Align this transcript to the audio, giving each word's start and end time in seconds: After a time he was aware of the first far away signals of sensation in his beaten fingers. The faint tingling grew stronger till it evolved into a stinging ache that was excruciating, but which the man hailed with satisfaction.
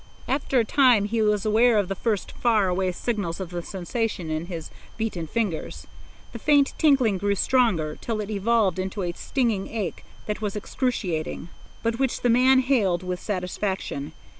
After 0.27 0.59
a 0.59 0.65
time 0.65 1.05
he 1.05 1.21
was 1.21 1.45
aware 1.45 1.77
of 1.77 1.87
the 1.87 1.93
first 1.93 2.31
far 2.31 2.67
away 2.67 2.91
signals 2.91 3.39
of 3.39 3.51
sensation 3.63 4.31
in 4.31 4.47
his 4.47 4.71
beaten 4.97 5.27
fingers. 5.27 5.85
The 6.31 6.39
faint 6.39 6.73
tingling 6.79 7.19
grew 7.19 7.35
stronger 7.35 7.97
till 8.01 8.19
it 8.19 8.31
evolved 8.31 8.79
into 8.79 9.03
a 9.03 9.11
stinging 9.11 9.67
ache 9.67 10.03
that 10.25 10.41
was 10.41 10.55
excruciating, 10.55 11.49
but 11.83 11.99
which 11.99 12.21
the 12.21 12.29
man 12.31 12.61
hailed 12.61 13.03
with 13.03 13.19
satisfaction. 13.19 14.13